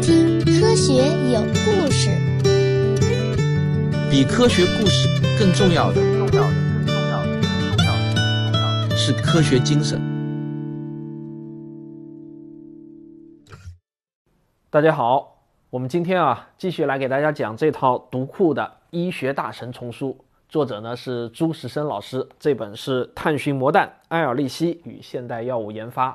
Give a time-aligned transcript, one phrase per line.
[0.00, 0.94] 听《科学
[1.30, 2.08] 有故事》。
[4.10, 5.06] 比科学故事
[5.38, 7.22] 更重要的，重要的，更重要
[8.88, 10.00] 的，是科学精神。
[14.70, 20.16] 大家好，我们今天啊，继续来给大家讲这套读库的医学大神丛书，
[20.48, 26.10] 作者呢是朱时生老师，这本是《探寻魔弹：埃尔利希与现代药物研发》。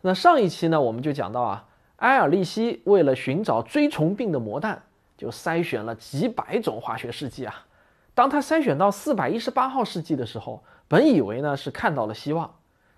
[0.00, 1.64] 那上一期呢，我们就讲到啊，
[2.02, 4.82] 埃尔利希为了寻找锥虫病的魔弹，
[5.16, 7.64] 就筛选了几百种化学试剂啊。
[8.12, 12.52] 当他筛选到四百一十八号试剂的时候，本以为呢是看到了希望，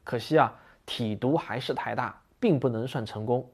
[0.04, 0.54] 可惜啊，
[0.86, 3.46] 体毒还是太大，并不能算成功。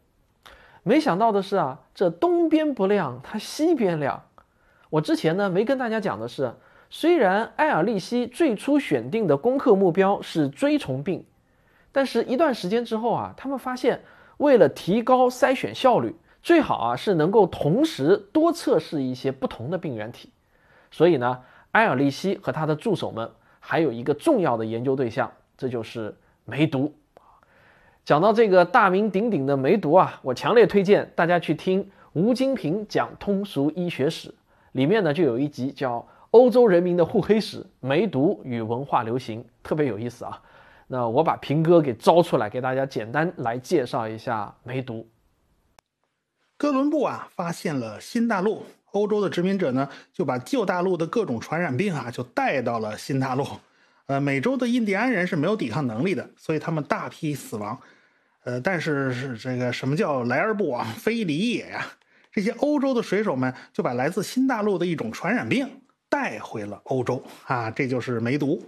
[0.84, 4.22] 没想到的是啊，这东边不亮，它西边亮。
[4.88, 6.54] 我之前呢没跟大家讲的是，
[6.90, 11.24] 虽然埃尔利希最初选定的攻克目标是锥虫病。
[11.90, 14.00] 但是，一段时间之后啊，他们发现，
[14.40, 20.30] 为了提高筛选效率，最好啊是能够同时多测试一些不同的病原体。
[20.90, 21.38] 所以呢，
[21.72, 26.16] 埃尔利希和他的助手们还有一个重要的研究对象，这就是
[26.46, 26.90] 梅毒。
[28.02, 34.34] 讲到这个大名鼎鼎的梅毒啊，我强烈推荐大家去听吴金平讲通俗医学史，
[34.72, 35.98] 里面呢就有一集叫
[36.30, 40.40] 《欧洲人民的互黑史：梅毒与文化流行》，特别有意思啊。
[40.92, 45.08] 那我把平哥给招出来，给大家简单来介绍一下梅毒。
[46.56, 53.46] 哥伦布啊，发现了新大陆，欧洲的殖民者呢，就把旧大陆的各种传染病啊，就带到了新大陆。
[54.06, 57.80] 呃，美洲的印第安人是没有抵抗能力的，所以他们大批死亡。
[58.42, 61.86] 呃，但是是这个什么叫来而不往非礼也呀？
[62.32, 68.60] 这些欧洲的水手们就把来自新大陆的一种传染病带回了欧洲啊，这就是梅毒。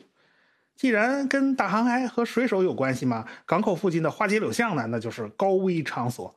[0.76, 6.34] 既然跟大航海和水手有关系嘛，港口附近的花街柳巷呢，那就是高危场所。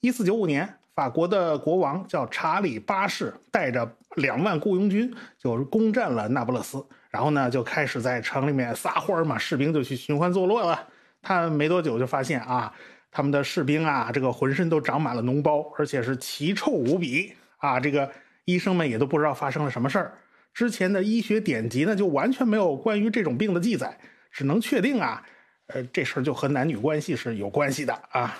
[0.00, 10.88] 一四九五年，法国的国王叫查理八世，带着两万雇佣军就攻占了那不勒斯，然后呢就开始在城里面撒欢嘛，士兵就去寻欢作乐了。
[11.22, 12.72] 他没多久就发现啊，
[13.10, 17.80] 他们的士兵啊，这个浑身都长满了脓包，而且是奇臭无比啊！
[17.80, 18.10] 这个
[18.44, 20.18] 医生们也都不知道发生了什么事儿。
[20.54, 23.98] 之前的医学典籍呢，就完全没有关于这种病的记载，
[24.30, 25.20] 只能确定啊，
[25.66, 28.38] 呃，这事儿就和男女关系是有关系的啊。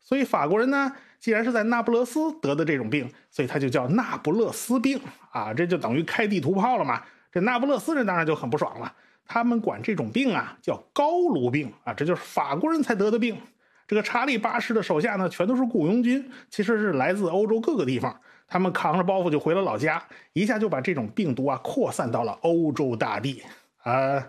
[0.00, 4.98] 所以法国人呢，既然是在那不勒斯得的这种病，所以他就叫那不勒斯病
[5.30, 7.02] 啊，这就等于开地图炮了嘛。
[7.30, 8.92] 这那不勒斯人当然就很不爽了，
[9.26, 13.36] 他们管这种病啊叫高卢病啊，这就是法国人才得的病。
[13.86, 18.18] 这个查理八世的手下呢，全都是雇佣军，其实是来自欧洲各个地方。
[18.50, 20.02] 他们扛着包袱就回了老家，
[20.32, 23.42] 一下就把这种病毒啊扩散到了欧洲大地
[23.84, 24.28] 啊！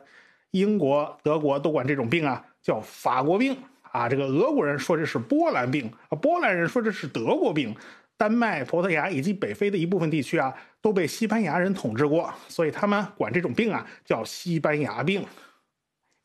[0.52, 7.76] 英国、德国都管这种病啊叫法国病啊，这个俄国人说这是波兰病啊，波兰人说这是德国病，
[8.16, 15.26] 丹麦、葡萄牙以及北非的一部分地区啊都被西班牙人统治过，所以他们管这种病啊叫西班牙病。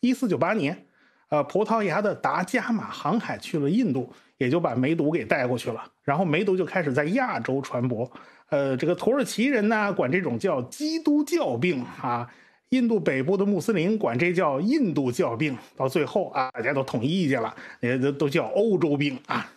[0.00, 0.85] 一四九八年，
[1.28, 4.12] 呃，葡萄牙的达伽马航海去了印度。
[4.38, 8.06] 也就把梅毒给带过去了，然后梅毒就开始在亚洲传播。
[8.50, 12.28] 呃，这个土耳其人呢，管这种叫基督教病啊；
[12.68, 15.56] 印度北部的穆斯林管这叫印度教病。
[15.74, 19.50] 到最后啊，大家都统一意见了，也都都叫欧洲病啊。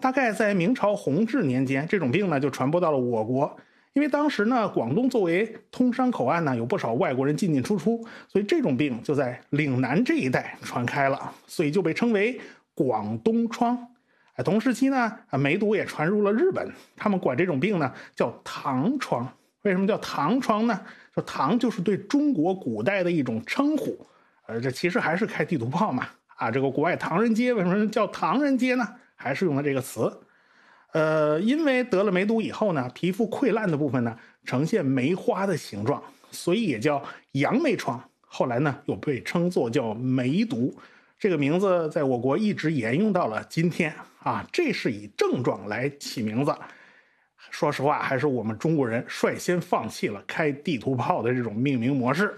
[0.00, 3.56] 大概在明朝弘治年间，这种病呢就传播到了我国，
[3.94, 12.40] 因为当时呢，广东作为通商口岸呢，有不少外国人进进出出，所以这种病就在岭南这一带传开了，所以就被称为。
[12.74, 13.76] 广东疮，
[14.34, 19.28] 哎，同时期呢，啊，梅毒也传入了日本，他们管这种病呢叫唐疮。
[19.62, 20.80] 为什么叫唐疮呢？
[21.12, 24.06] 说唐就是对中国古代的一种称呼，
[24.46, 26.06] 呃，这其实还是开地图炮嘛。
[26.36, 28.86] 啊，这个国外唐人街为什么叫唐人街呢？
[29.16, 30.08] 还是用了这个词。
[30.98, 37.00] 呃，因为得了梅毒以后呢，皮肤溃烂的部分呢呈现梅花的形状，所以也叫
[37.32, 38.02] 杨梅疮。
[38.26, 40.74] 后来呢，又被称作叫梅毒。
[41.16, 46.52] 这个名字在我国一直沿用到了今天啊，这是以症状来起名字。
[47.52, 52.34] 说实话，还是我们中国人率先放弃了开地图炮的这种命名模式。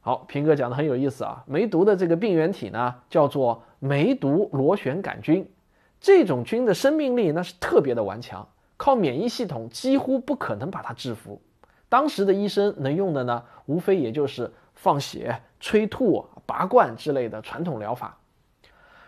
[0.00, 1.42] 好，平哥讲的很有意思啊。
[1.48, 5.44] 梅毒的这个病原体呢，叫做梅毒螺旋杆菌，
[6.02, 8.46] 这种菌的生命力那是特别的顽强，
[8.76, 11.40] 靠免疫系统几乎不可能把它制服。
[11.88, 16.26] 当时的医生能用的呢，无非也就是放血、催吐。
[16.44, 18.18] 拔罐之类的传统疗法，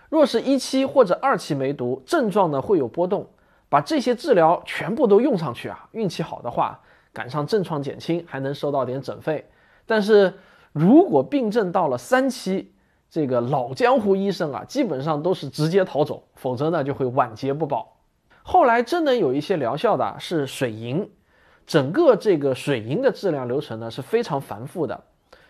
[0.09, 3.27] 若是一期或者二期梅毒，症状呢会有波动，
[3.69, 6.81] 把这些治疗全部都用上去啊，运气好的话，
[7.13, 9.45] 赶上症状减轻，还能收到点诊费。
[9.85, 10.33] 但是
[10.73, 12.73] 如果病症到了三期，
[13.15, 17.97] 这个老江湖医生啊，基本上都是直接逃走，否则呢就会晚节不保。
[18.43, 21.09] 后来真能有一些疗效的是水银，
[21.65, 25.05] 整个这个水银的治疗流程呢是非常繁复的。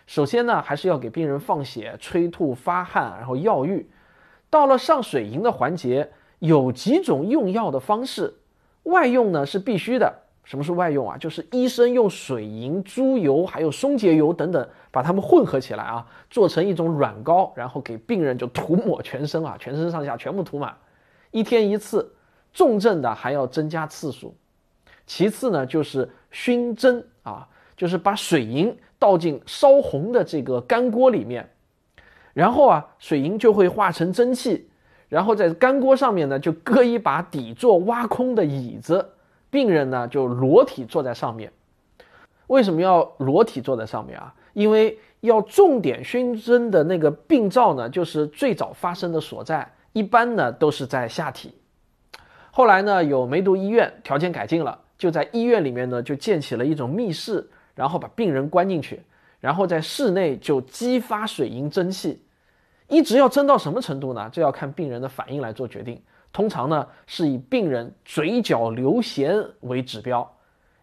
[0.05, 3.89] 首先呢，还是要给病人放血、催吐、发汗，然后药浴。
[4.51, 8.35] 到了上水银的环节，有几种用药的方式，
[8.83, 10.13] 外用呢是必须的。
[10.45, 11.17] 什么是外用啊？
[11.17, 20.73] 就是医生用水银、猪油还有松节油等等，把它们混合起来啊，做成一种软膏，然后给病人就涂抹全身啊，全身上下全部涂满，
[21.31, 22.13] 一天一次。
[22.53, 24.33] 重症的还要增加次数。
[25.05, 27.45] 其次呢，就是熏蒸啊，
[27.75, 31.49] 就是把水银倒进烧红的这个干锅里面，
[32.33, 34.69] 然后啊，水银就会化成蒸汽，
[35.09, 39.14] 然后在干锅上面呢，就搁一把底座挖空的椅子。
[39.55, 41.49] 病人呢就裸体坐在上面，
[42.47, 44.35] 为什么要裸体坐在上面啊？
[44.51, 51.55] 因为要重点熏蒸的那个病灶呢，就是最早发生的所在，一般呢都是在下体。
[52.51, 59.01] 后来呢有梅毒医院条件改进了，就在医院里面呢就建起了一种密室，然后把病人关进去，
[59.39, 62.21] 然后在室内就激发水银蒸汽，
[62.89, 64.29] 一直要蒸到什么程度呢？
[64.33, 66.01] 这要看病人的反应来做决定。
[66.35, 70.35] 通常呢是以病人嘴角流涎为指标，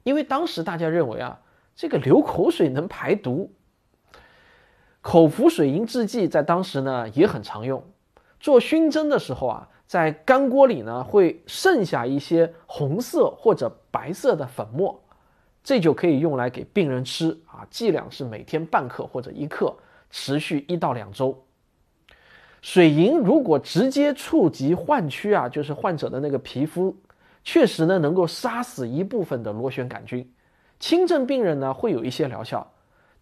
[0.02, 1.38] 因为当时大家认为啊，
[1.76, 3.52] 这个流口水能排毒。
[5.02, 7.84] 口服水银制剂在当时呢也很常用。
[8.40, 14.98] 做熏蒸的时候啊，在干锅里呢会剩下一些红色或者白色的粉末，
[15.62, 19.76] 这就可以用来给病人吃啊，剂量是每天半克或者一克，
[20.08, 21.44] 持续一到两周。
[22.62, 26.96] 水银如果直接触及患区啊，就是患者的那个皮肤，
[27.42, 30.32] 确实呢能够杀死一部分的螺旋杆菌。
[30.78, 32.72] 轻症病人呢会有一些疗效，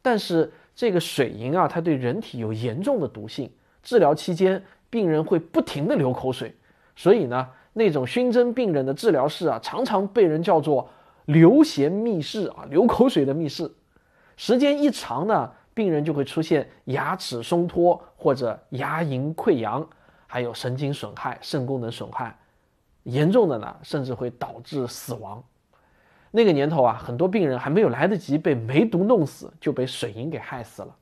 [0.03, 3.51] 但是这个水银啊，它对人体有严重的毒性。
[3.83, 6.55] 治疗期间，病人会不停的流口水，
[6.95, 10.91] 所以呢，那种熏蒸病人的治疗室啊，常常被人叫做
[11.25, 13.73] “流涎密室”啊，流口水的密室。
[14.37, 15.53] 时间一长呢。
[15.81, 19.89] 病人就会出现牙齿松脱或者牙龈溃疡，
[20.27, 22.37] 还有神经损害、肾功能损害，
[23.05, 25.43] 严重的呢，甚至会导致死亡。
[26.31, 30.95] 那个年头啊，很多病人还没有来得及被梅毒弄死，就被水银给害死了。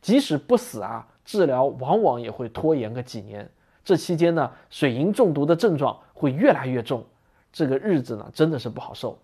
[0.00, 3.46] 即使不死啊，治疗往往也会拖延个几年。
[3.84, 7.04] 这期间呢，水银中毒的症状会越来越重，
[7.52, 9.18] 这个日子呢，真的是不好受。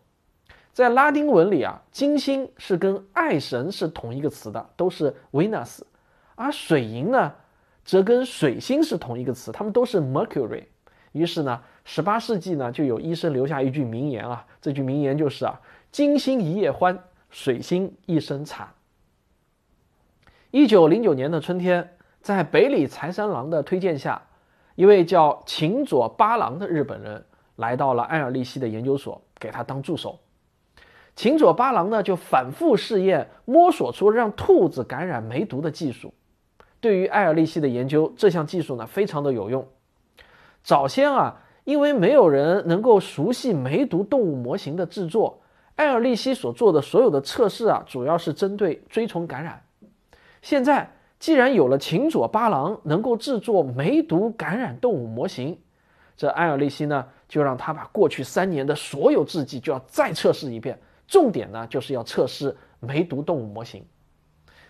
[0.74, 5.82] 在拉丁文里啊，金星是跟爱神是同一个词的，都是 Venus，
[6.34, 7.32] 而水银呢，
[7.84, 10.64] 则跟水星是同一个词，它们都是 Mercury。
[11.12, 15.60] 于是呢，十八世纪呢，就有医生留下一句名言啊，这句名言就是啊，
[15.92, 16.98] 金星一夜欢，
[17.30, 18.68] 水星一生惨。
[20.50, 24.20] 一九零九年的春天，在北里财三郎的推荐下，
[24.74, 27.24] 一位叫秦佐八郎的日本人
[27.54, 30.18] 来到了埃尔利希的研究所，给他当助手。
[31.16, 36.12] 秦佐八郎呢，就反复试验，摸索出让兔子感染梅毒的技术。
[36.80, 39.66] 对于艾尔利希的研究，这项技术呢，非常的有用。
[40.62, 45.40] 早先啊，因为没有人能够熟悉梅毒动物模型的制作，
[45.76, 49.62] 艾尔利希所做的所有的测试啊，主要是针对锥虫感染。
[50.42, 55.58] 现在既然有了秦佐八郎能够制作梅毒感染动物模型，
[56.16, 60.78] 这艾尔利希呢，就让他把过去三年的所有制剂就要再测试一遍。
[61.06, 63.84] 重点呢，就是要测试梅毒动物模型，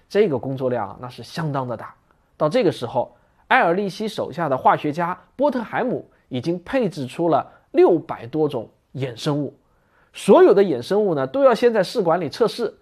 [0.08, 1.94] 这个工作量啊那是相当的大。
[2.36, 3.16] 到这个时候，
[3.48, 9.56] 埃尔利希手下的化学家波特海姆已经配置出了六百多种衍生物，
[10.12, 12.74] 所有的衍生物呢，都要先在试管里测试，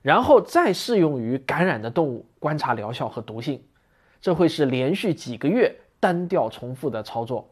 [0.00, 3.62] 然后再适用于感染的动物，观察疗效和毒性。
[4.20, 7.50] 这会是连续几个月单调重复的操作。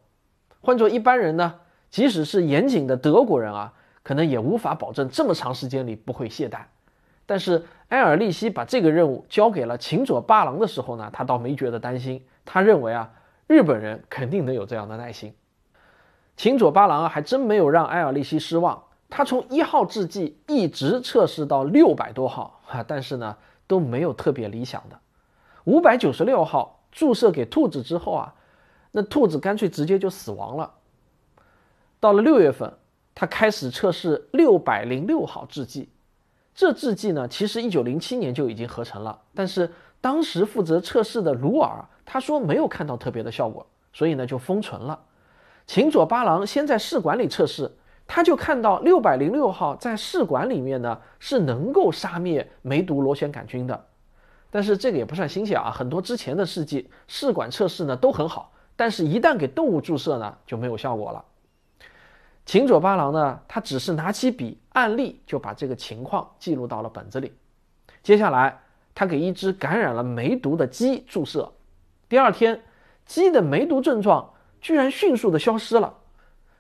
[0.61, 1.57] 换做一般人呢，
[1.91, 3.73] 即使是严谨的德国人啊。
[4.03, 6.61] 可能也无法保证这么长时间里不会懈怠，
[7.27, 12.25] 但是埃尔利希把这个任务交给了秦佐八郎的时候呢，他倒没觉得担心。
[12.45, 13.13] 他认为啊，
[13.47, 15.35] 日本人肯定能有这样的耐心。
[16.37, 18.83] 秦佐八郎啊，还真没有让埃尔利希失望。
[19.11, 24.99] 他从一号制剂一直测试到六百多号哈，但是呢都没有特别理想的。
[25.65, 28.35] 五百九十六号注射给兔子之后啊，
[28.93, 30.73] 那兔子干脆直接就死亡了。
[32.01, 32.73] 到了六月份。
[33.21, 35.91] 他开始测试六百零六号制剂，
[36.55, 44.99] 这制剂呢，其实一九零七年就已经合成了，但是当时负责测试的鲁尔他说没有看到特别的效果，所以呢就封存了。
[45.67, 47.71] 秦佐八郎先在试管里测试，
[48.07, 53.85] 他就看到六百零六号在试管里面呢是能够杀灭梅毒螺旋杆菌的，
[54.51, 61.23] 但是这个也不算新鲜啊，很多之前的试剂试管测试呢都很好，但是一旦给动物注射呢就没有效果了。
[62.47, 67.33] 秦佐八郎呢，他只是拿起笔，案例就把这个情况记录到了本子里。
[68.03, 68.61] 接下来，
[68.95, 71.53] 他给一只感染了梅毒的鸡注射，
[72.09, 72.61] 第二天，
[73.07, 75.95] 鸡的梅毒症状居然迅速的消失了。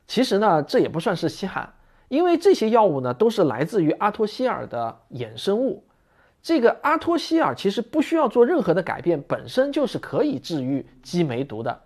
[0.06, 1.72] 其实呢，这也不算是稀罕，
[2.08, 5.84] 因为这些药物呢都是来自于阿托西尔的衍生物。
[6.42, 11.82] 这个阿托西尔其实不需要做任何的改变，本身就是可以治愈鸡梅毒的。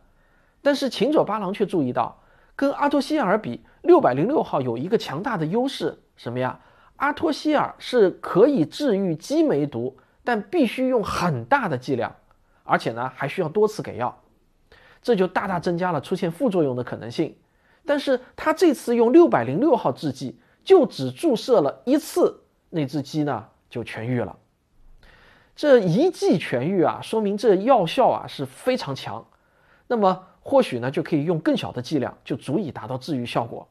[0.63, 2.23] 但是秦佐八郎却注意到，
[2.57, 6.61] 跟阿托西尔比，六百零六号有一个强大的优势，什么呀？
[6.97, 12.15] 阿托西尔是可以治愈鸡梅毒，但必须用很大的剂量，
[12.63, 14.23] 而且呢还需要多次给药，
[15.03, 17.37] 这就大大增加了出现副作用的可能性。
[17.85, 24.39] 但是他这次用六百零六号制剂，就只注射了一次，那只鸡呢就痊愈了。
[25.57, 29.27] 这一剂痊愈啊，说明这药效啊是非常强。
[29.89, 33.67] 那么或许呢就可以用更小的剂量，就足以达到治愈效果。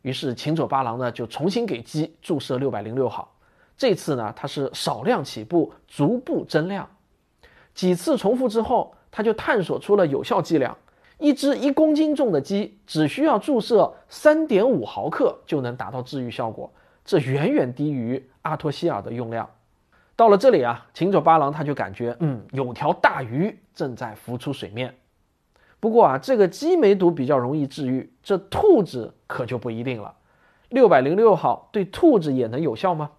[0.00, 3.32] 于是秦佐八郎呢就重新给鸡注射六百零六号。
[3.76, 6.88] 这次呢他是少量起步，逐步增量。
[7.74, 10.76] 几次重复之后，他就探索出了有效剂量。
[11.18, 16.72] 一只一公斤重的鸡只需要注射三点五毫克就能达到治愈效果，
[17.04, 19.48] 这远远低于阿托西尔的用量。
[20.14, 24.94] 到了这里啊，秦佐八郎他就感觉，嗯，有条大鱼正在浮出水面。
[25.86, 30.12] 不过啊，这个鸡梅毒比较容易治愈，这兔子可就不一定了。
[30.68, 33.12] 六百零六号对兔子也能有效吗？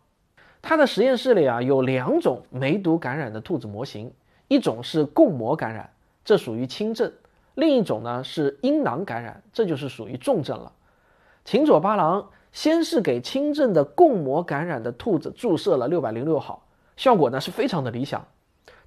[0.61, 4.11] 他的实验室里啊有两种梅毒感染的兔子模型，
[4.49, 5.89] 一种是共膜感染，
[6.25, 7.09] 这属于轻症；
[7.55, 10.69] 另一种呢是阴囊感染，这就是属于重症了。
[11.45, 16.67] 秦佐八郎先是给轻症的共膜感染的兔子注射了六百零六号。
[16.97, 18.27] 效果呢是非常的理想，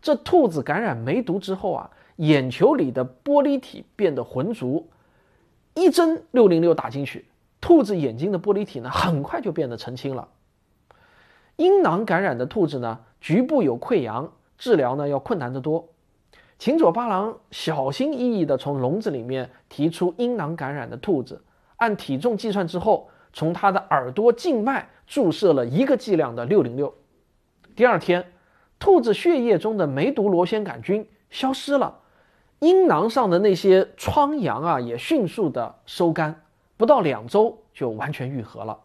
[0.02, 4.84] 这兔子感染梅毒之后啊，眼球里的玻璃体变得浑浊，
[5.74, 7.24] 一针六零六打进去，
[7.62, 10.28] 兔子眼睛的玻璃体呢很快就变得澄清了。
[11.56, 15.88] 阴囊感染的兔子呢，局部有溃疡，治疗呢要困难得多。
[16.58, 21.42] 秦佐八郎小心翼翼地从笼子里面提出阴囊感染的兔子，
[21.76, 26.94] 按体重计算之后，从它的耳朵静脉注射了一个剂量的六零六。
[27.74, 28.30] 第二天，
[28.78, 32.00] 兔子血液中的梅毒螺旋杆菌消失了，
[32.61, 36.43] 阴囊上的那些疮疡啊也迅速的收干，
[36.76, 38.79] 不到两周就完全愈合了。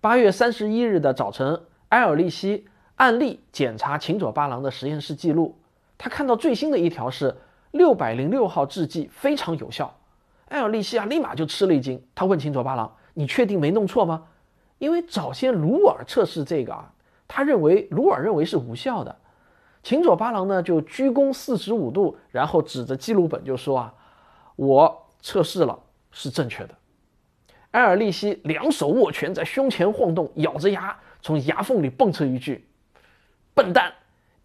[0.00, 5.58] 八月三十一日的早晨，埃尔利希按例检查秦佐八郎的实验室记录，
[5.98, 7.36] 他看到最新的一条是
[7.72, 9.92] 六百零六号制剂非常有效。
[10.50, 14.24] 埃尔利希啊立马就吃了一惊，他问秦佐八郎：“你确定没弄错吗？”
[14.78, 16.92] 因为早先鲁尔测试这个啊。
[17.26, 19.16] 他认为鲁尔认为是无效的，
[19.84, 23.94] 秦佐八郎呢就鞠躬四十五度，然后指着记录本就说啊，
[24.56, 25.78] 我测试了
[26.10, 26.74] 是正确的。
[27.72, 32.66] 埃尔利希两手握拳在胸前晃动，咬着牙从牙缝里蹦出一句
[33.52, 33.92] ：“笨蛋，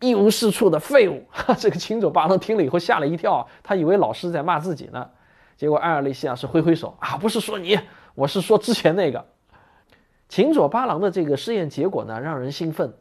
[0.01, 1.23] 一无是处的废物。
[1.31, 5.09] ”哈，这个秦佐八郎听了以后吓了一跳，他以为老师在骂自己呢，
[5.55, 7.79] 结果埃尔利希啊是挥挥手啊，不是说你，
[8.13, 9.25] 我是说之前那个。
[10.27, 12.93] 秦佐八郎的这个试验结果呢，让人兴奋，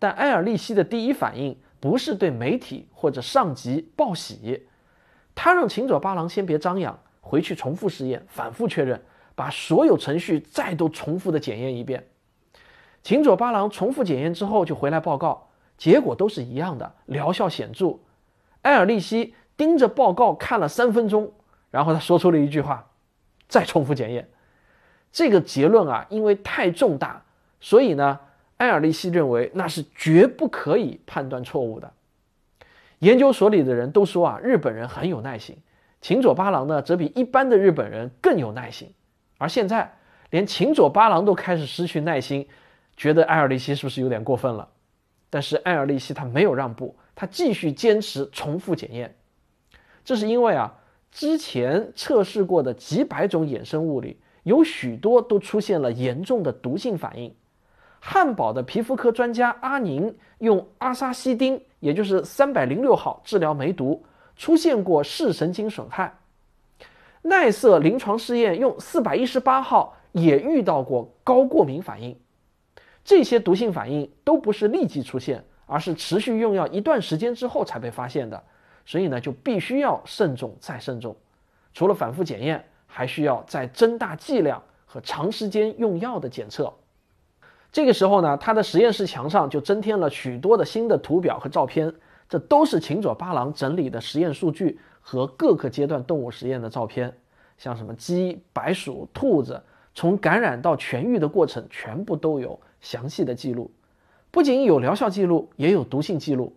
[0.00, 4.66] 但埃尔利希的第一反应不是对媒体或者上级报喜，
[5.34, 9.02] 他让秦佐八郎先别张扬，回去重复试验，反复确认，
[9.34, 12.08] 把所有程序再都重复的检验一遍。
[13.02, 17.98] 秦佐八郎重复检验之后就回来报告，结果都是一样的，疗效显著。
[18.62, 21.34] 埃尔利希盯着报告看了三分钟，
[21.70, 22.92] 然后他说出了一句话
[23.46, 24.30] ：“再重复检验。”
[25.12, 27.22] 这个结论啊，因为太重大，
[27.60, 28.20] 所以呢，
[28.58, 31.92] 埃尔利希认为那是绝不可以判断错误的。
[33.00, 35.56] 研究所里的人都说啊，日本人很有耐心，
[36.00, 38.92] 秦佐八郎呢，则比一般的日本人更有耐心。
[39.38, 39.92] 而现在，
[40.30, 42.46] 连秦佐八郎都开始失去耐心，
[42.96, 44.68] 觉得埃尔利希是不是有点过分了？
[45.28, 49.14] 但是埃尔利希他没有让步，他继续坚持重复检验。
[50.04, 50.74] 这是因为啊，
[51.10, 54.20] 之前测试过的几百种衍生物里。
[54.44, 57.34] 有许多都出现了严重的毒性反应。
[58.06, 64.04] 汉堡的皮肤科专家阿宁用阿沙西丁，也就是三百零六号治疗梅毒，
[64.36, 66.14] 出现过视神经损害。
[67.22, 72.14] 奈瑟临床试验用四百一十八号，也遇到过高过敏反应。
[73.02, 78.44] 这些毒性反应都不是立即出现，而是持续用药一段时间之后才被发现的。
[78.84, 81.16] 所以呢，就必须要慎重再慎重。
[81.72, 82.62] 除了反复检验。
[82.86, 86.72] 还需要再增大剂量和长时间用药的检测。
[87.74, 91.92] 这个时候呢，他的实验室墙上就增添了许多的新的图表和照片，
[92.28, 97.12] 这都是秦佐八郎整理的实验数据和各个阶段动物实验的照片，
[97.58, 99.60] 像什么鸡、白鼠、兔子，
[99.92, 103.68] 从感染到痊愈的过程，全部都有详细的记录。
[104.30, 106.54] 不仅有疗效记录，也有毒性记录。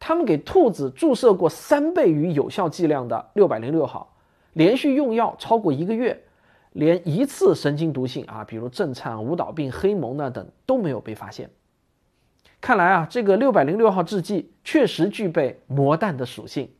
[0.00, 4.16] 他们给兔子注射过三倍于有效剂量的六百零六号，
[4.52, 6.24] 连续用药超过一个月。
[6.76, 11.48] 连一次神经毒性啊，比如震颤、舞蹈病、黑蒙呢等都没有被发现。
[12.60, 16.70] 看来啊，这个六百零六号制剂确实具备魔弹的属性。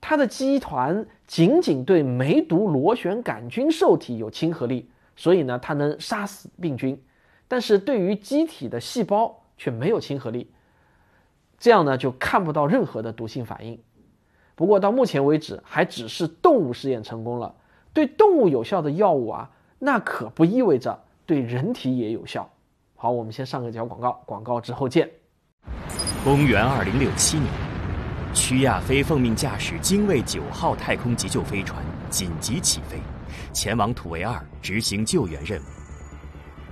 [0.00, 7.00] 它的基团仅仅对梅毒螺旋杆菌受体有亲和力，所以呢，它能杀死病菌，
[7.46, 10.50] 但是对于机体的细胞却没有亲和力。
[11.56, 13.80] 这样呢，就看不到任何的毒性反应。
[14.56, 17.54] 不过到目前为止，还只是动物试验成功了。
[17.96, 22.46] 对动物有效的药物啊，那可不意味着对人体也有效。
[22.94, 25.10] 好，我们先上个小广告，广告之后见。
[26.22, 27.50] 公元二零六七年，
[28.34, 32.98] 屈亚飞奉命驾驶精卫九号太空急救飞船紧急起飞，
[33.50, 35.64] 前往土卫二执行救援任务。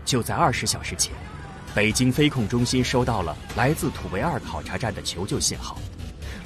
[0.04, 1.14] 就在二十小时前，
[1.75, 5.78] 北京飞控中心收到了来自土卫二考察站的求救信号，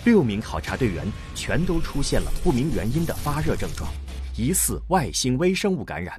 [0.04, 1.04] 六名考察队员
[1.34, 3.90] 全都出现了不明原因的发热症状。
[4.38, 6.14] 疑似外星微生物感染，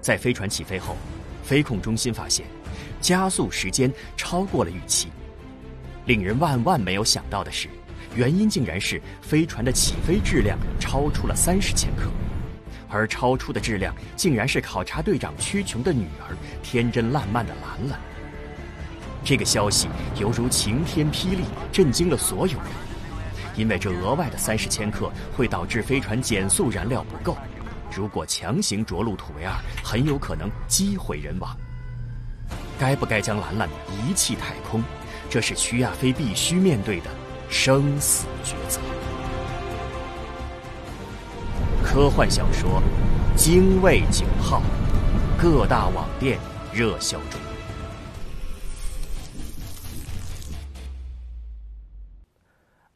[0.00, 0.96] 在飞船起飞后，
[1.44, 2.46] 飞控中心发现
[3.02, 5.08] 加速时间超过了预期。
[6.06, 7.68] 令人万万没有想到的是，
[8.16, 12.10] 原因竟然是飞船的起飞质量超出了三十千克，
[12.88, 18.00] 而超出的质量竟然是考察队长屈琼的女儿天真烂漫的兰兰。
[19.22, 19.86] 这个消息
[20.18, 22.87] 犹如晴天霹雳，震惊了所有人。
[23.58, 27.36] 因为这额外的三十千克会导致飞船减速燃料不够，
[27.94, 31.54] 如果强行着陆土卫二，很有可能机毁人亡。
[32.78, 34.80] 该不该将兰兰遗弃太空，
[35.28, 37.10] 这是徐亚飞必须面对的
[37.50, 38.80] 生死抉择。
[41.82, 42.80] 科幻小说
[43.36, 44.62] 《精卫九号》，
[45.42, 46.38] 各大网店
[46.72, 47.47] 热销中。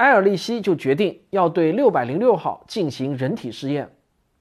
[0.02, 3.88] 埃尔利希就决定要对六百零六号进行人体试验，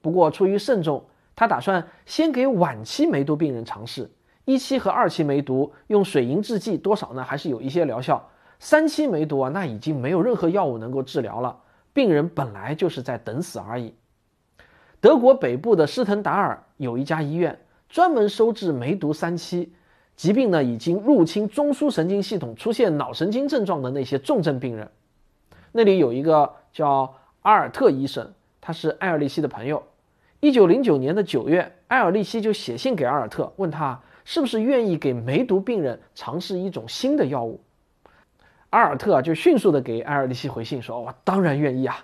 [0.02, 4.10] 不过出于慎重，他打算先给晚期梅毒病人尝试。
[4.45, 7.24] 一期和二期梅毒用水银制剂多少呢？
[7.24, 8.28] 还是有一些疗效。
[8.58, 11.56] 三期梅毒啊，那已经没有任何药物能够治疗了，
[11.93, 13.93] 病人本来就是在等死而已。
[15.00, 17.56] 德国北部的施滕达尔有一家医院，
[17.88, 19.71] 专门收治梅毒三期
[20.15, 24.89] 疾病呢，已经入侵中枢神经系统，出现脑神经症状的那些重症病人。
[25.71, 29.84] 那里有一个叫阿尔特医生，他是埃尔利希的朋友。
[30.39, 37.62] 一九零九年的九月，埃尔利希就写信给阿尔特，问他是不是愿意给梅毒病人尝试一种新的药物。
[38.71, 42.03] 阿尔特啊就迅速的给埃尔利希回信说：“我当然愿意啊！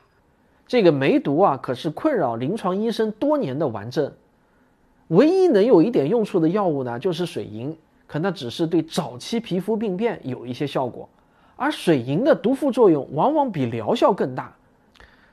[0.67, 4.13] 这个梅毒啊，可是困扰临床医生多年的顽症，
[5.07, 11.09] 唯一能有一点用处的药物呢，就是水银，可那只是对早期皮肤病变有一些效果。”
[11.57, 14.53] 而水银的毒副作用往往比疗效更大。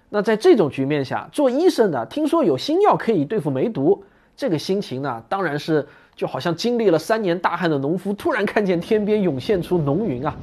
[0.08, 4.04] 那在这种局面下，做医生的听说有新药可以对付梅毒，
[4.36, 10.36] 这个心情呢，当然是就好像经历了三年大旱的农夫突然看见天边涌现出浓云啊。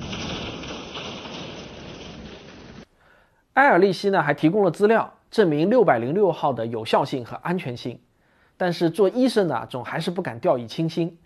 [3.54, 7.98] 埃尔利希呢还提供了资料，证明六百零六号的有效性和安全性，
[8.58, 11.18] 但是做医生的总还是不敢掉以轻心。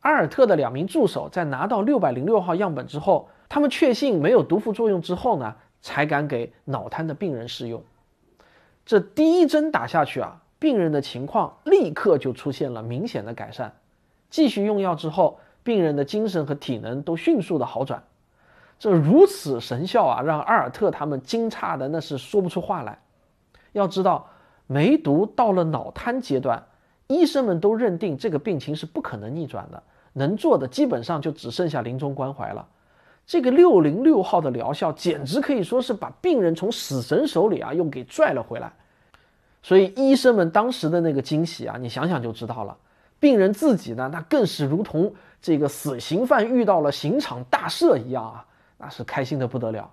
[0.00, 3.28] 阿尔特的两名助手在拿到六百零六号样本之后。
[3.52, 7.82] 他们确信没有毒副作用之后呢，才敢给脑瘫的病人试用。
[8.86, 13.74] 这第一针打下去啊，病人的情况立刻就出现了明显的改善。
[14.30, 18.02] 继续用药之后，病人的精神和体能都迅速的好转。
[18.78, 23.00] 这如此神效啊，让阿尔特他们惊诧的那是说不出话来。
[23.72, 24.30] 要知道，
[24.66, 26.64] 梅毒到了脑瘫阶段，
[27.06, 29.82] 医生们都认定这个病情是不可能逆转的，
[30.14, 32.66] 能做的基本上就只剩下临终关怀了。
[33.26, 38.72] 这个六零六号的疗效简直可以说是把病人从死神手里啊又给拽了回来，
[39.62, 42.76] 所以医生们当时的那个惊喜啊，你想想就知道了。
[43.20, 48.44] 病人自己呢，那更是如同这个死刑犯遇到了刑场大赦一样啊，
[48.78, 49.88] 那是开心的不得了。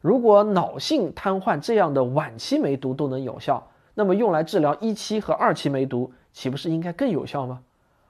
[0.00, 7.60] 如果脑性瘫痪这样的晚期梅毒都能有效，那么用来治疗一期和二期梅毒岂不是应该更有效吗？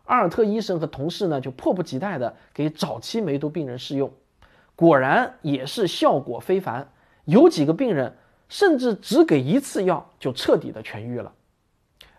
[0.04, 4.10] 阿尔特医生和同事呢就迫不及待的给早期梅毒病人试用。
[4.80, 6.88] 果然也是效果非凡，
[7.26, 8.16] 有几个病人
[8.48, 11.34] 甚至只给一次药就彻底的痊愈了。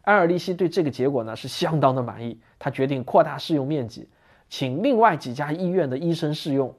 [0.04, 4.08] 埃尔利希对这个结果呢是相当的满意，他决定扩大试用面积，
[4.48, 6.76] 请另外几家医院的医生试用，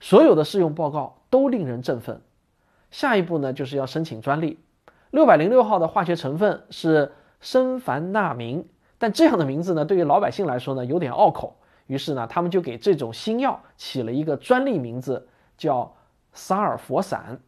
[0.00, 2.20] 所有的试用报告都令人振奋。
[2.90, 4.58] 下一步呢，就是要申请专利。
[5.12, 8.66] 六百零六号的化学成分是生凡那明，
[8.98, 11.58] 但这样的名字呢，对于老百姓来说呢，有点拗口。
[11.92, 15.28] 于是呢，他们就给这种新药起了一个专利名字，
[15.58, 15.94] 叫
[16.32, 17.38] 沙尔佛散。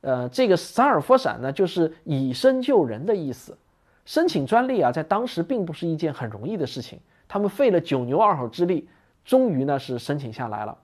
[0.00, 3.58] 呃，这个沙尔佛散呢，就是以身救人的意思。
[4.04, 7.00] 申请专利啊，在当时并不是一件很容易的事情。
[7.26, 8.88] 他们费了九牛二虎之力，
[9.24, 10.78] 终于呢是申请下来了。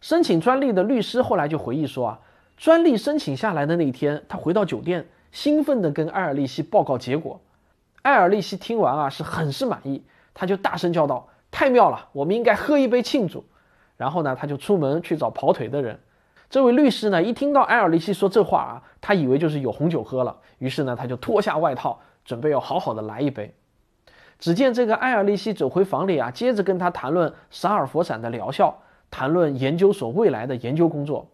[0.00, 2.20] 申请专利的律师后来就回忆说啊，
[2.56, 7.40] 专利申请下来的那天，他回到酒店，兴奋地跟埃尔利希报告结果。
[8.02, 13.44] 埃尔利希听完啊，是很是满意，他就大声叫道：“太妙了，我们应该喝一杯庆祝。”
[13.96, 15.98] 然后呢，他就出门去找跑腿的人。
[16.48, 23.54] 这位律师呢，一听到埃尔利希说这话啊，他以为就是有红酒喝了，于是呢，他就脱下外套，准备要好好的来一杯。
[24.38, 28.80] 只见这个埃尔利希走回房里啊，接着跟他谈论沙尔佛散的疗效，
[29.10, 31.28] 谈论研究所未来的研究工作。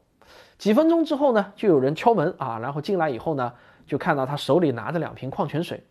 [0.56, 3.52] 几分钟之后呢，就有人敲门啊，然后进来以后呢，
[3.86, 5.84] 就看到他手里拿着两瓶矿泉水。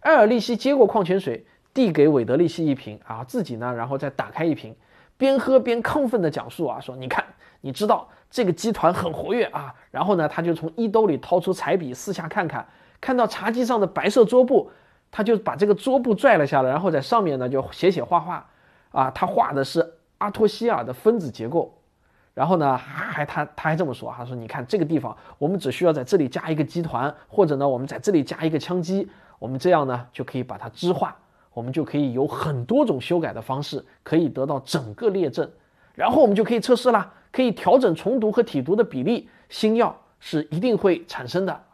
[0.00, 4.74] 埃尔利希接过矿泉水，递给韦德利希一瓶啊，自己呢，然后再打开一瓶，
[5.16, 7.24] 边喝边亢奋地讲述啊，说你看，
[7.60, 8.08] 你知道。
[8.34, 12.66] 这个集团很活跃啊，然后呢，他就从衣兜里掏出彩笔，四下看看，
[12.98, 14.70] 看到茶几上的白色桌布，
[15.10, 18.48] 他就把这个桌布拽了下来，然后在上面呢就写写画画，
[18.90, 21.76] 啊，他画的是阿托西尔的分子结构，
[22.32, 29.06] 然后呢还他他还这么说，他说你看这个地方，我们只需要在这里加一个集团，或者呢我们在这里加一个羟基，
[29.38, 31.14] 我们这样呢就可以把它支化，
[31.52, 35.50] 我们就可以有很多种修改的方式，可以得到整个列阵，
[35.94, 37.12] 然后我们就可以测试了。
[37.32, 41.64] 可以调整重读和体读的比例，新药是一定会产生的。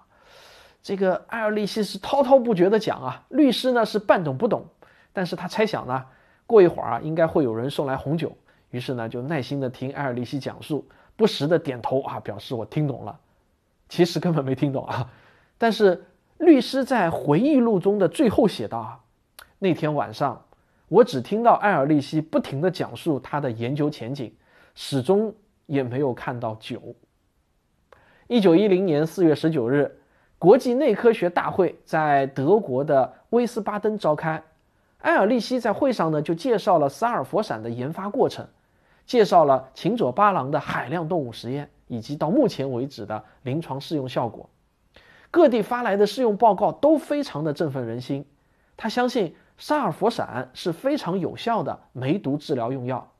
[0.80, 4.64] 这个艾尔利希是滔滔不绝的讲啊，律师呢是半懂不懂，
[5.12, 6.04] 但是他猜想呢，
[6.46, 8.30] 过一会儿啊应该会有人送来红酒，
[8.70, 10.86] 于是呢就耐心的听艾尔利希讲述，
[11.16, 13.18] 不时的点头啊，表示我听懂了。
[13.88, 15.10] 其实根本没听懂啊。
[15.58, 16.06] 但是
[16.38, 19.00] 律师在回忆录中的最后写道啊，
[19.58, 20.44] 那天晚上
[20.88, 24.32] 我只听到艾尔利希不停的讲述他的研究前景，
[24.74, 25.34] 始终。
[25.68, 26.94] 也没有看到酒。
[28.26, 30.00] 一九一零年四月十九日，
[30.38, 34.42] 国际内科学大会在德国的威斯巴登召开。
[35.02, 38.48] 埃尔利希在会上呢，就介绍了萨尔佛散的研发过程，
[39.04, 44.48] 介绍了秦佐八郎的海量动物实验，以及到目前为止的临床试用效果。
[45.30, 48.24] 各地发来的试用报告都非常的振奋人心。
[48.74, 53.12] 他相信萨尔佛散是非常有效的梅毒治疗用药，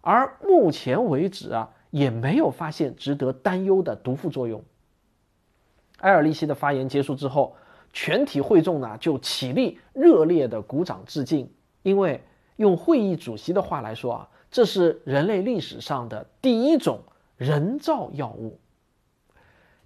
[0.00, 1.68] 而目前为止啊。
[1.92, 4.64] 也没有发现值得担忧的毒副作用。
[5.98, 7.54] 埃尔利希的发言结束之后，
[7.92, 11.52] 全体会众呢就起立，热烈的鼓掌致敬。
[11.82, 12.24] 因为
[12.56, 16.98] 用会议主席的话来说啊，这是人类历史上的第一种
[17.36, 18.58] 人造药物。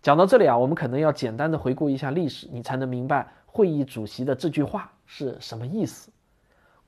[0.00, 6.10] 讲到这里啊，我们可能要简单的回顾一下历史，你才能明白会议主席的这句话是什么意思。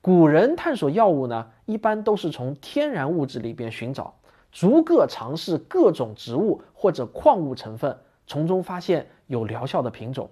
[0.01, 4.13] 古人探索药物呢，一般都是从天然物质里边寻找。
[4.51, 10.29] 逐个尝试各种植物或者矿物成分，从中发现有疗效的品种。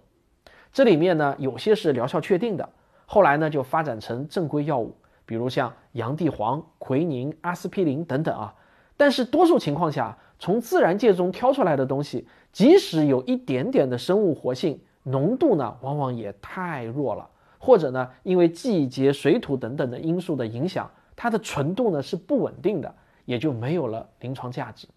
[0.74, 2.68] 这里面呢，有些是疗效确定的，
[3.06, 4.96] 后来呢就发展成正规药物，
[5.26, 8.56] 比如像洋地黄、奎宁、阿司匹林等等啊。
[8.96, 22.94] 但是多数情况下，从自然界中挑出来的东西，即使有一点点的生物活性，浓度呢往往也太弱了，或者呢因为季节、水土等等的因素的影响，它的纯度呢是不稳定的。
[23.28, 24.88] 也就没有了临床价值。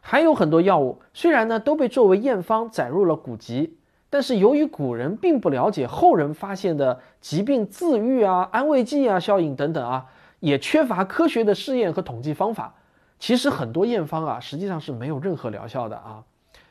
[0.00, 10.06] 还有很多药物，虽然呢都被作为验方载入了古籍，但是由于古人并不了解后人发现的疾病自愈啊、安慰剂啊效应等等啊，
[10.38, 12.76] 也缺乏科学的试验和统计方法。
[13.18, 16.22] 其实很多验方啊，实际上是没有任何疗效的啊。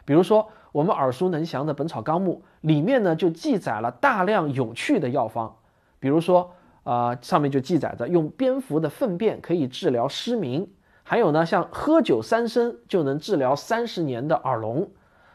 [0.05, 5.55] 比如说我们耳熟能详的《本草纲目》里面呢，就记载了大量有趣的药方，
[5.99, 6.51] 比如说。
[6.85, 10.69] 啊，上面就记载着用蝙蝠的粪便可以治疗失明，
[11.01, 14.87] 还有呢，像喝酒三升就能治疗三十年的耳聋，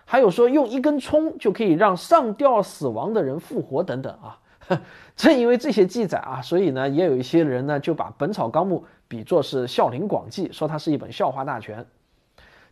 [0.04, 4.38] 还有说用一根葱就可以让上吊死亡的人复活等等啊。
[5.16, 11.84] 正因为这些记载啊，所以呢，也有一些人呢就把《本草纲目》比作是《孝陵广记》，说它是一本笑话大全。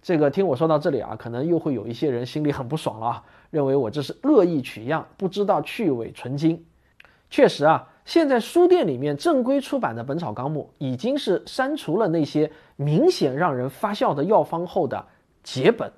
[0.01, 6.65] 这个听我说到这里啊，可能又会有一些人心里很不爽了啊，认为我这是恶意取样，不知道去伪存真。
[7.31, 7.89] 确实啊。
[8.05, 15.05] 现在书店里面正规出版的《本草纲目》已经是删除了那些明显让人发笑的药方后的
[15.43, 15.93] 结本，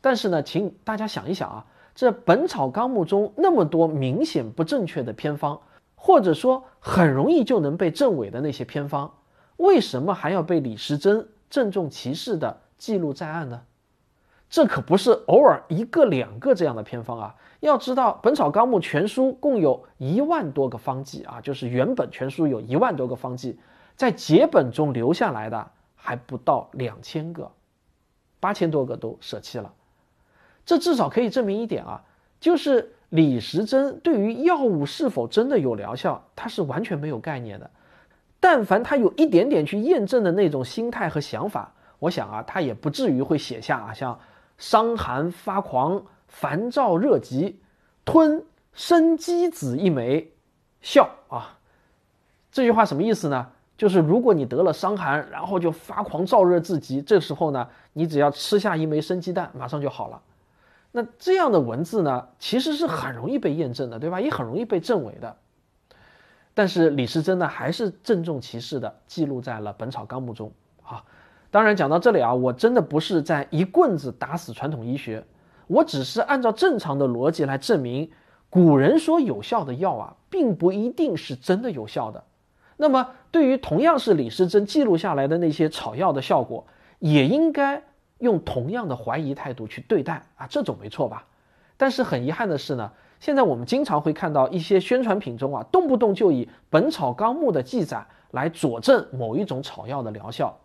[0.00, 5.60] 但是呢，请大家想一想啊，这《本草纲目》中那么多明显不正确的偏方，
[5.94, 9.14] 或者说很容易就能被证伪的那些偏方，
[9.58, 13.62] 为什么还要被李时珍郑重其事地记录在案呢？
[14.56, 17.34] 这可不是偶尔一个两个这样的偏方啊！
[17.60, 23.60] 要知道，《本草纲目》全书共有一万多个方剂啊，就是原本全书有一万多个方剂，
[23.96, 27.52] 在节本中留下来的还不到两千个，
[28.40, 29.70] 八千多个都舍弃了。
[30.64, 32.02] 这至少可以证明一点啊，
[32.40, 37.70] 就是李时珍对于药物是否真的有疗效，他是完全没有概念的。
[38.40, 44.18] 但凡他有一点点去验证的那种心态和想法，我想啊，他也不至于会写下啊像。
[44.58, 47.60] 伤寒发狂，烦躁热急，
[48.04, 50.32] 吞生鸡子一枚，
[50.80, 51.58] 效啊！
[52.50, 53.48] 这句话什么意思呢？
[53.76, 60.22] 就是如果你得了伤寒，然后就发狂燥热至极，这时候呢，你只要吃下一枚生鸡蛋，马上就好了。
[60.92, 64.18] 那这样的文字呢，其实是很容易被验证的，对吧？
[64.18, 65.36] 也很容易被证伪的。
[66.54, 70.50] 但是李时珍呢，还是郑重其事的记录在了《本草纲目》中
[70.82, 71.04] 啊。
[71.50, 75.24] 当然，讲到这里啊，我真的不是在一棍子打死传统医学，
[75.68, 78.10] 我只是按照正常的逻辑来证明，
[78.50, 82.24] 古人说有效的药啊，并不一定是真的有效的。
[82.76, 86.66] 那么，对于同样是李时珍记录下来的那些草药的效果，
[86.98, 87.82] 也应该
[88.18, 91.24] 用同样的怀疑态度去对待啊，这种没错吧？
[91.78, 100.58] 但是很遗憾的是呢，现在我们经常会看到一些宣传品中啊，动不动就以《本草纲目》的记载来佐证某一种草药的疗效。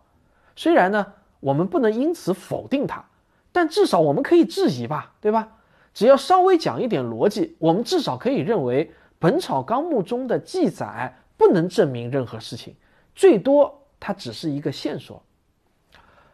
[0.54, 3.04] 虽然呢，我们不能因此否定它，
[3.52, 5.48] 但至少我们可以质疑吧，对吧？
[5.94, 8.86] 只要稍微讲一点逻辑，我们至少可以认为
[9.18, 12.74] 《本草纲目》中的记载不能证明任何事情，
[13.14, 15.22] 最多它只是一个线索。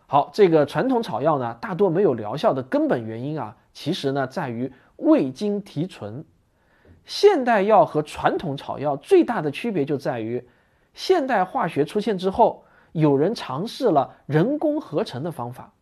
[0.06, 6.24] 好，这个传统草药呢，大多没有疗效的根本原因啊，其实呢在于未经提纯。
[7.04, 10.46] 现代药和传统草药最大的区别就在于，
[10.94, 12.64] 现代化学出现之后。
[12.92, 15.72] 有人尝试了人工合成的方法，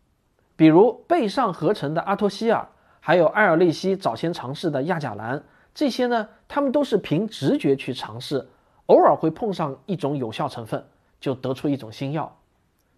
[0.57, 2.67] 比如贝上合成的阿托西尔，
[3.01, 5.43] 还有艾尔利希早先尝试的亚甲蓝，
[5.75, 8.47] 这些呢，他们都是凭直觉去尝试，
[8.87, 10.85] 偶尔会碰上一种有效成分，
[11.21, 12.37] 就得出一种新药。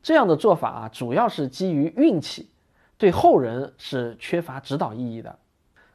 [0.02, 2.48] 这样的做法啊，主要是基于运气，
[2.96, 5.38] 对后人是缺乏指导意义的。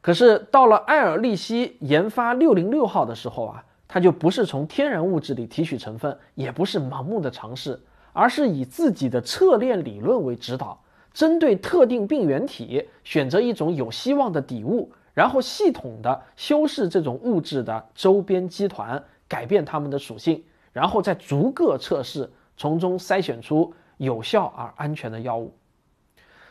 [0.02, 7.82] 可是到了艾尔利希研发六零六号的时候啊，他就不是从天然物质里提取成分，也不是盲目的尝试。
[8.13, 10.82] 而是以自己的测链理论为指导，
[11.13, 25.54] 针对特定病原体选择一种有希望的底物，然后系统的修饰这种物质的周边基团，改变它们的属性，然后再逐个测试，从中筛选出有效而安全的药物。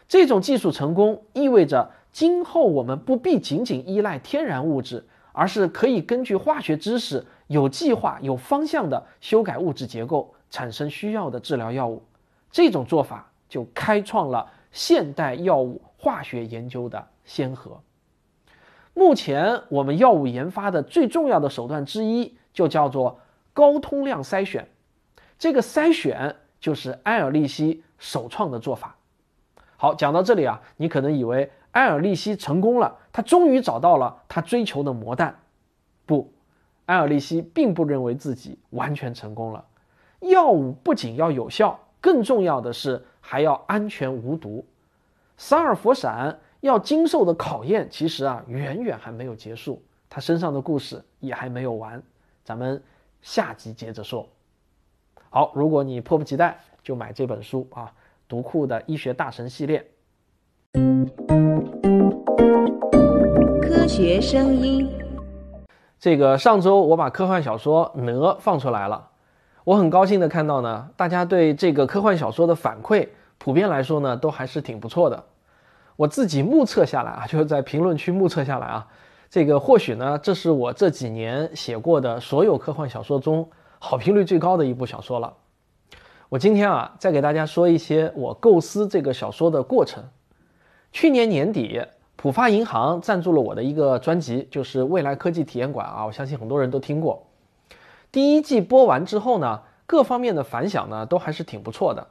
[0.09, 10.35] 这种技术成功意味着今后我们不必仅仅依赖天然物质，而是可以根据化学知识有计划、有方向的修改物质结构。
[10.53, 12.03] 产生需要的治疗药物，
[12.51, 17.81] 这种做法就开创了现代药物化学研究的先河。
[18.93, 23.19] 目前我们药物研发的最重要的手段之一，就叫做
[23.55, 24.69] 高通量筛选。
[25.38, 28.97] 这个筛选就是埃尔利希首创的做法。
[29.79, 35.41] 好，讲到这里啊，你可能以为埃尔利希成功了，他终于找到了他追求的魔弹。
[36.05, 36.31] 不，
[36.87, 39.65] 埃尔利希并不认为自己完全成功了。
[40.22, 44.64] 药物不仅要有效，更重要的是还要安全无毒。
[45.37, 52.00] 萨尔佛闪要经受的考验，其实啊远远还没有结束，他身上的故事也还没有完。
[52.44, 52.80] 咱们
[53.20, 54.28] 下集接着说。
[55.30, 57.92] 好，如果你迫不及待，就买这本书啊，
[58.28, 59.85] 读库的医学大神系列。
[63.61, 64.88] 科学声音。
[65.98, 69.08] 这个上周我把科幻小说《哪》放出来了。
[69.64, 75.25] 我很高兴的看到呢，大家对这个科幻小说的反馈，普遍来说呢，都还是挺不错的。
[75.94, 78.87] 我自己目测下来啊，就是在评论区目测下来啊，
[79.31, 83.48] 这个或许呢，这是我这几年写过的所有科幻小说中
[83.79, 85.33] 好评率最高的一部小说了。
[86.29, 90.03] 我今天啊，再给大家说一些我构思这个小说的过程。
[90.90, 91.81] 去年年底，
[92.16, 97.25] 浦发银行赞助了我的一个专辑，就是未来科技体验馆啊，我相信很多人都听过。
[98.12, 102.07] 第一季播完之后呢，各方面的反响呢都还是挺不错的。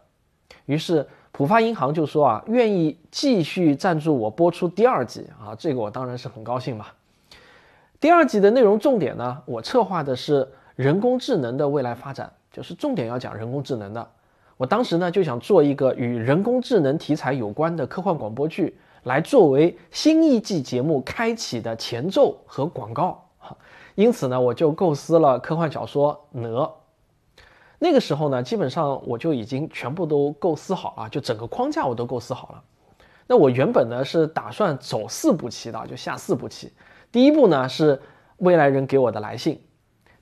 [0.66, 6.88] 于是浦发银行就说啊，愿意继续赞助我播出第二季啊，这个我当然是很高兴嘛。
[8.00, 14.10] 第二季的内容重点呢，我策划的是人工智能的未来发展，就是重点要讲人工智能的。
[14.58, 23.24] 我当时呢就想做一个与人工智能题材有关的科幻广播剧，来作为新一季节目开启的前奏和广告。
[23.96, 26.48] 因此呢，我就构思了科幻小说《哪》。
[27.80, 32.64] 那个时候呢，基本上我就已经全部都构思好了，就整个框架我都构思好了。
[33.28, 36.72] 那我原本呢是打算走四步棋的，就下四步棋。
[37.12, 38.00] 第一步呢是
[38.38, 39.60] 未来人给我的来信，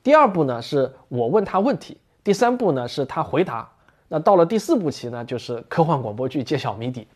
[0.02, 3.70] 第二步呢是我问他问题，第三步呢是他回答。
[4.08, 7.08] 那到了第四步棋呢，就是科幻广播剧揭晓谜底。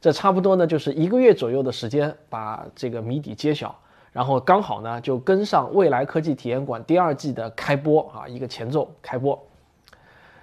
[0.00, 3.74] 这差不多呢就是一个月左右的时间把这个谜底揭晓，
[4.14, 9.36] 然后刚好呢就跟上未来科技体验馆第二季的开播啊，一个前奏开播。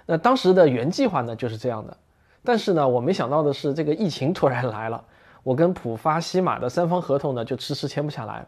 [0.04, 1.96] 那当时的原计划呢就是这样的，
[2.44, 5.02] 但是呢，我没想到的是，这个疫情突然来了，
[5.42, 8.46] 我跟浦发西马的三方合同呢就迟迟签不下来，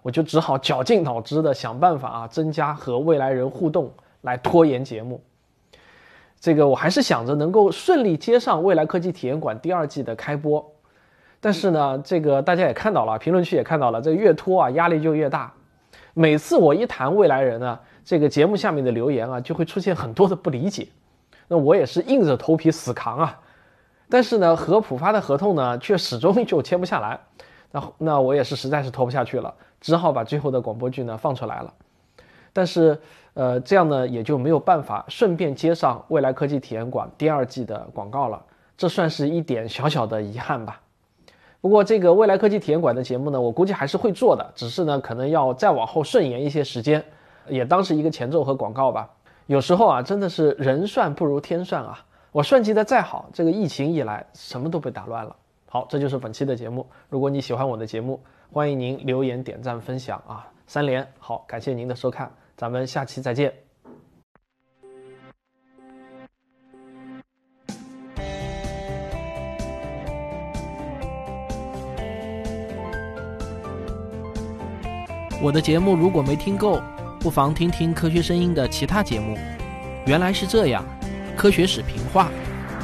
[0.00, 5.22] 我就只好绞尽脑汁的想办法啊，增加和未来人互动，来拖延节目。
[6.40, 10.71] 这个我还是想着能够顺利接上未来科技体验馆第二季的开播，
[11.44, 15.52] 但是呢，这个大家也看到了，评论区也看到了，这越拖啊，压力就越大。
[16.14, 20.86] 每次我一谈未来人呢，这个节目下面的留言啊，就会出现很多的不理解。
[21.48, 23.40] 那我也是硬着头皮死扛啊，
[24.08, 27.18] 但是呢，和浦发的合同呢，却始终就签不下来。
[27.72, 31.74] 那那我也是实在是拖不下去了，只好把最后的广播剧呢放出来了。
[32.52, 32.96] 但是，
[33.34, 38.40] 呃，这样呢也就没有办法顺便接上未来科技体验馆第二季的广告了，
[38.76, 40.80] 这算是一点小小的遗憾吧。
[41.62, 47.02] 不过这个未来科技体验馆的节目呢，我估计还是会做的，只是呢可能要再往后顺延一些时间，
[47.48, 49.08] 也当是一个前奏和广告吧。
[49.46, 52.04] 有时候啊，真的是人算不如天算啊！
[52.32, 55.36] 我算计的再好，这个疫情一来，什么都被打乱了。
[55.68, 56.86] 好，这就是本期的节目。
[57.08, 58.20] 如果你喜欢我的节目，
[58.52, 61.06] 欢迎您留言、点赞、分享啊，三连。
[61.18, 63.71] 好，感谢您的收看，咱们下期再见。
[75.42, 76.80] 我的节目如果没听够。
[77.18, 79.36] 不妨听听科学声音的其他节目。
[80.06, 80.84] 原来是这样，
[81.36, 82.28] 科学史评话，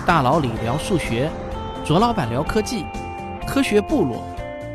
[0.07, 1.29] 大佬李聊数学，
[1.85, 2.85] 卓老板聊科技，
[3.47, 4.23] 科学部落，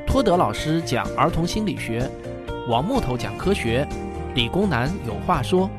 [0.06, 2.10] 托德老师讲儿童心理学，
[2.67, 3.88] 王木头讲科学，
[4.34, 5.69] 理工男有话说。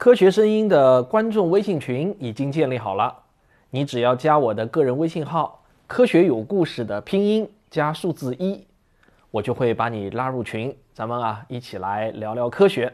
[0.00, 3.14] 科学声音的观众微信群已经建立好了，
[3.68, 8.66] 你只要加我的个人微信号“科学有故事”的拼音加数字一，
[9.30, 12.90] 我就会把你拉入群，咱们啊一起来聊聊科学。